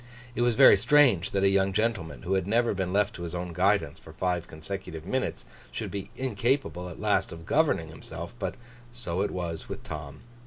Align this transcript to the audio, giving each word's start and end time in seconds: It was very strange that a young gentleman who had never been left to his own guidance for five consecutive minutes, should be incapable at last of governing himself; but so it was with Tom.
It 0.33 0.41
was 0.41 0.55
very 0.55 0.77
strange 0.77 1.29
that 1.29 1.43
a 1.43 1.47
young 1.49 1.73
gentleman 1.73 2.23
who 2.23 2.33
had 2.33 2.47
never 2.47 2.73
been 2.73 2.91
left 2.91 3.13
to 3.15 3.21
his 3.21 3.35
own 3.35 3.53
guidance 3.53 3.99
for 3.99 4.11
five 4.11 4.47
consecutive 4.47 5.05
minutes, 5.05 5.45
should 5.71 5.91
be 5.91 6.09
incapable 6.15 6.89
at 6.89 6.99
last 6.99 7.31
of 7.31 7.45
governing 7.45 7.89
himself; 7.89 8.33
but 8.39 8.55
so 8.91 9.21
it 9.21 9.29
was 9.29 9.69
with 9.69 9.83
Tom. 9.83 10.21